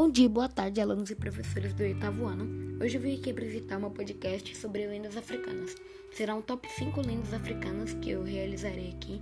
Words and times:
Bom 0.00 0.10
dia, 0.10 0.30
boa 0.30 0.48
tarde, 0.48 0.80
alunos 0.80 1.10
e 1.10 1.14
professores 1.14 1.74
do 1.74 1.82
oitavo 1.82 2.24
ano. 2.24 2.82
Hoje 2.82 2.96
eu 2.96 3.02
vim 3.02 3.18
aqui 3.18 3.30
apresentar 3.30 3.76
uma 3.76 3.90
podcast 3.90 4.56
sobre 4.56 4.86
lendas 4.86 5.14
africanas. 5.14 5.74
Será 6.16 6.34
um 6.34 6.40
top 6.40 6.66
5 6.70 7.02
lendas 7.02 7.34
africanas 7.34 7.92
que 7.92 8.08
eu 8.08 8.22
realizarei 8.22 8.92
aqui 8.92 9.20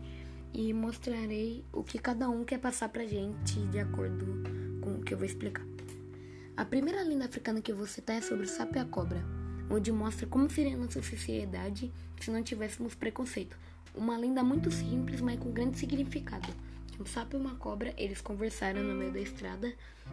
e 0.54 0.72
mostrarei 0.72 1.64
o 1.72 1.82
que 1.82 1.98
cada 1.98 2.30
um 2.30 2.44
quer 2.44 2.60
passar 2.60 2.90
pra 2.90 3.04
gente 3.04 3.58
de 3.72 3.80
acordo 3.80 4.24
com 4.80 4.92
o 4.92 5.02
que 5.02 5.12
eu 5.12 5.18
vou 5.18 5.26
explicar. 5.26 5.66
A 6.56 6.64
primeira 6.64 7.02
lenda 7.02 7.24
africana 7.24 7.60
que 7.60 7.72
eu 7.72 7.76
vou 7.76 7.88
citar 7.88 8.14
é 8.14 8.20
sobre 8.20 8.44
o 8.44 8.48
sapo 8.48 8.76
e 8.76 8.78
a 8.78 8.84
cobra, 8.84 9.20
onde 9.68 9.90
mostra 9.90 10.28
como 10.28 10.48
seria 10.48 10.76
a 10.76 10.78
nossa 10.78 11.02
sociedade 11.02 11.92
se 12.20 12.30
não 12.30 12.40
tivéssemos 12.40 12.94
preconceito. 12.94 13.58
Uma 13.96 14.16
lenda 14.16 14.44
muito 14.44 14.70
simples, 14.70 15.20
mas 15.20 15.40
com 15.40 15.50
grande 15.50 15.76
significado. 15.76 16.46
Um 17.00 17.06
sapo 17.06 17.36
e 17.36 17.40
uma 17.40 17.54
cobra, 17.54 17.94
eles 17.96 18.20
conversaram 18.20 18.82
no 18.82 18.94
meio 18.94 19.12
da 19.12 19.20
estrada 19.20 19.72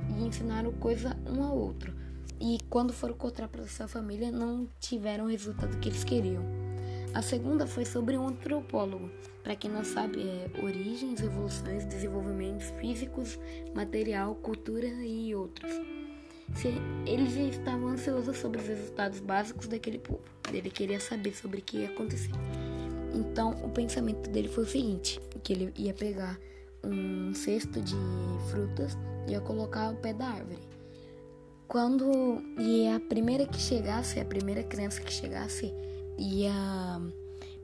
e 0.10 0.24
ensinaram 0.24 0.72
coisa 0.74 1.18
um 1.26 1.44
ao 1.44 1.58
outro. 1.58 1.94
E 2.40 2.60
quando 2.70 2.94
foram 2.94 3.16
contar 3.16 3.48
para 3.48 3.66
sua 3.68 3.88
família, 3.88 4.32
não 4.32 4.68
tiveram 4.80 5.26
o 5.26 5.30
resultado 5.30 5.80
que 5.80 5.90
eles 5.90 6.04
queriam. 6.04 6.44
A 7.14 7.22
segunda 7.22 7.66
foi 7.66 7.86
sobre 7.86 8.18
um 8.18 8.28
antropólogo. 8.28 9.10
Para 9.42 9.56
quem 9.56 9.72
não 9.72 9.84
sabe, 9.84 10.22
é 10.22 10.50
origens, 10.62 11.22
evoluções, 11.22 11.86
desenvolvimentos 11.86 12.70
físicos, 12.80 13.40
material, 13.74 14.36
cultura 14.36 14.88
e 14.88 15.34
outros. 15.34 15.72
Eles 17.06 17.36
estavam 17.56 17.88
ansiosos 17.88 18.38
sobre 18.38 18.62
os 18.62 18.68
resultados 18.68 19.20
básicos 19.20 19.68
daquele 19.68 19.98
povo. 19.98 20.22
Ele 20.54 20.70
queria 20.70 21.00
saber 21.00 21.34
sobre 21.34 21.60
o 21.60 21.64
que 21.64 21.78
ia 21.78 21.88
acontecer. 21.88 22.32
Então, 23.14 23.52
o 23.64 23.70
pensamento 23.70 24.30
dele 24.30 24.50
foi 24.50 24.66
o 24.66 24.68
seguinte: 24.68 25.20
que 25.44 25.54
ele 25.54 25.74
ia 25.78 25.94
pegar 25.94 26.38
um 26.86 27.34
cesto 27.34 27.82
de 27.82 27.96
frutas 28.50 28.98
e 29.28 29.32
ia 29.32 29.42
colocar 29.42 29.88
ao 29.88 29.96
pé 29.96 30.14
da 30.14 30.28
árvore. 30.28 30.60
Quando 31.68 32.42
e 32.60 32.88
a 32.88 33.00
primeira 33.00 33.46
que 33.46 33.60
chegasse, 33.60 34.20
a 34.20 34.26
primeira 34.26 34.64
criança 34.64 35.02
que 35.02 35.12
chegasse, 35.12 35.74
ia 36.18 36.54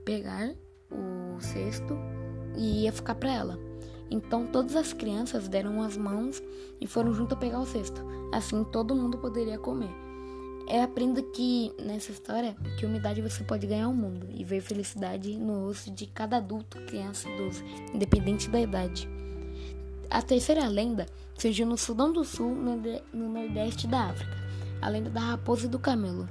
pegar 0.04 0.54
o 0.92 1.40
cesto 1.40 1.96
e 2.58 2.84
ia 2.84 2.92
ficar 2.92 3.16
para 3.16 3.32
ela. 3.32 3.60
Então 4.10 4.46
todas 4.48 4.76
as 4.76 4.92
crianças 4.92 5.48
deram 5.48 5.82
as 5.82 5.96
mãos 5.96 6.42
e 6.82 6.88
foram 6.88 7.14
junto 7.14 7.36
a 7.36 7.38
pegar 7.38 7.60
o 7.60 7.66
cesto. 7.66 8.02
Assim 8.34 8.64
todo 8.64 8.96
mundo 8.96 9.18
poderia 9.18 9.58
comer. 9.58 10.11
É 10.72 10.82
aprenda 10.82 11.22
que 11.22 11.70
nessa 11.78 12.14
história 12.14 12.56
que 12.80 12.86
humildade 12.86 13.22
você 13.22 13.44
pode 13.44 13.68
ganhar 13.68 13.90
o 13.90 13.94
mundo 13.94 14.26
e 14.30 14.42
ver 14.42 14.62
felicidade 14.62 15.36
no 15.36 15.66
rosto 15.66 15.92
de 15.92 16.06
cada 16.06 16.38
adulto, 16.38 16.80
criança, 16.84 17.28
idoso, 17.28 17.62
independente 17.94 18.50
da 18.50 18.62
idade. 18.62 19.06
A 20.10 20.22
terceira 20.22 20.66
lenda 20.70 21.08
surgiu 21.38 21.68
no 21.68 21.78
Sudão 21.78 22.14
do 22.14 22.24
Sul, 22.24 22.56
no 22.56 23.30
nordeste 23.30 23.86
da 23.86 24.12
África. 24.12 24.32
A 24.82 24.88
lenda 24.88 25.10
da 25.10 25.20
raposa 25.20 25.66
e 25.66 25.70
do 25.70 25.78
camelo. 25.78 26.30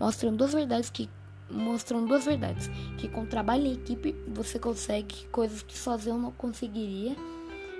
Mostram 0.00 0.34
duas 0.34 0.54
verdades 0.54 0.88
que 0.88 1.10
mostram 1.50 2.06
duas 2.06 2.24
verdades, 2.24 2.70
que 2.96 3.06
com 3.08 3.26
trabalho 3.26 3.66
em 3.66 3.74
equipe 3.74 4.16
você 4.26 4.58
consegue 4.58 5.26
coisas 5.26 5.60
que 5.60 5.76
sozinho 5.76 6.16
não 6.16 6.32
conseguiria 6.32 7.14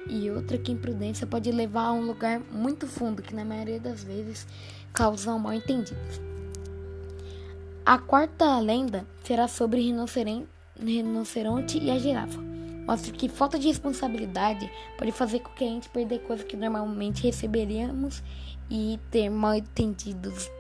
e 0.09 0.31
outra 0.31 0.59
que 0.59 0.73
imprudência 0.73 1.27
pode 1.27 1.51
levar 1.51 1.87
a 1.87 1.93
um 1.93 2.07
lugar 2.07 2.41
muito 2.51 2.87
fundo 2.87 3.23
que 3.23 3.35
na 3.35 3.45
maioria 3.45 3.81
das 3.81 4.03
vezes 4.03 4.47
causam 4.93 5.39
mal 5.39 5.53
entendidos. 5.53 6.21
A 7.85 7.99
quarta 7.99 8.59
lenda 8.61 9.05
será 9.25 9.49
sobre 9.49 9.81
rinoceronte 9.81 11.79
e 11.79 11.91
a 11.91 11.99
girafa. 11.99 12.41
Mostra 12.87 13.13
que 13.13 13.29
falta 13.29 13.59
de 13.59 13.69
responsabilidade 13.69 14.71
pode 14.99 15.13
fazer 15.13 15.41
com 15.41 15.51
que 15.51 15.65
a 15.65 15.69
gente 15.69 15.89
perder 15.89 16.21
coisas 16.21 16.47
que 16.47 16.57
normalmente 16.57 17.23
receberíamos 17.23 18.23
e 18.71 18.99
ter 19.11 19.29
mal 19.31 19.55
entendidos. 19.55 20.51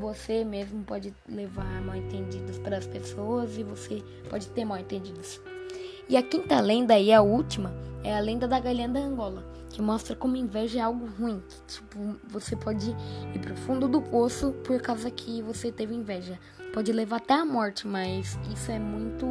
Você 0.00 0.44
mesmo 0.44 0.82
pode 0.84 1.14
levar 1.28 1.80
mal 1.82 1.96
entendidos 1.96 2.58
para 2.58 2.78
as 2.78 2.86
pessoas 2.86 3.56
e 3.56 3.62
você 3.62 4.02
pode 4.28 4.48
ter 4.48 4.64
mal 4.64 4.78
entendidos. 4.78 5.40
E 6.08 6.16
a 6.16 6.22
quinta 6.22 6.60
lenda 6.60 6.98
e 6.98 7.12
a 7.12 7.22
última 7.22 7.72
é 8.04 8.14
a 8.14 8.20
lenda 8.20 8.46
da 8.46 8.60
galinha 8.60 8.88
da 8.88 9.00
Angola, 9.00 9.42
que 9.70 9.80
mostra 9.80 10.14
como 10.14 10.36
inveja 10.36 10.78
é 10.78 10.82
algo 10.82 11.06
ruim. 11.18 11.42
Tipo, 11.66 12.16
você 12.28 12.54
pode 12.54 12.90
ir 13.34 13.38
pro 13.40 13.56
fundo 13.56 13.88
do 13.88 14.00
poço 14.02 14.52
por 14.62 14.80
causa 14.80 15.10
que 15.10 15.40
você 15.40 15.72
teve 15.72 15.94
inveja. 15.94 16.38
Pode 16.72 16.92
levar 16.92 17.16
até 17.16 17.32
a 17.32 17.44
morte, 17.44 17.86
mas 17.86 18.38
isso 18.52 18.70
é 18.70 18.78
muito. 18.78 19.26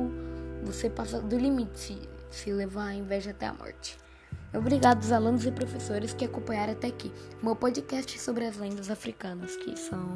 Você 0.63 0.89
passa 0.89 1.21
do 1.21 1.37
limite 1.37 1.79
se, 1.79 2.09
se 2.31 2.51
levar 2.51 2.87
a 2.87 2.95
inveja 2.95 3.31
até 3.31 3.45
a 3.45 3.53
morte. 3.53 3.97
Obrigado 4.53 4.97
aos 4.97 5.11
alunos 5.11 5.45
e 5.45 5.51
professores 5.51 6.13
que 6.13 6.25
acompanharam 6.25 6.73
até 6.73 6.87
aqui. 6.87 7.11
Meu 7.41 7.55
podcast 7.55 8.19
sobre 8.19 8.45
as 8.45 8.57
lendas 8.57 8.89
africanas, 8.89 9.55
que 9.55 9.77
são 9.77 10.15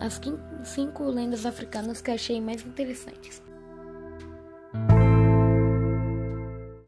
as 0.00 0.20
cinco 0.64 1.04
lendas 1.04 1.46
africanas 1.46 2.00
que 2.00 2.10
achei 2.10 2.40
mais 2.40 2.64
interessantes. 2.64 3.45